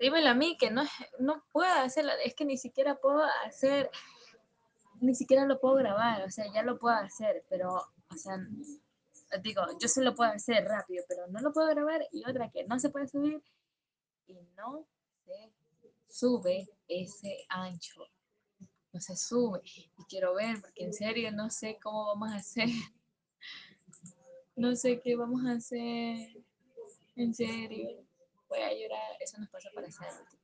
[0.00, 0.84] dímelo a mí, que no,
[1.18, 3.90] no puedo hacerlo, es que ni siquiera puedo hacer,
[5.00, 8.38] ni siquiera lo puedo grabar, o sea, ya lo puedo hacer, pero, o sea,
[9.42, 12.64] digo, yo se lo puedo hacer rápido, pero no lo puedo grabar, y otra que
[12.64, 13.42] no se puede subir,
[14.26, 14.86] y no
[15.24, 15.52] se
[16.08, 18.06] sube ese ancho,
[18.92, 22.68] no se sube, y quiero ver, porque en serio no sé cómo vamos a hacer,
[24.56, 26.42] no sé qué vamos a hacer,
[27.16, 28.08] en serio
[29.28, 30.37] eso nos pasa para hacer